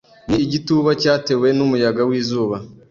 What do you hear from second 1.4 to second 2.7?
n'umuyaga w'izuba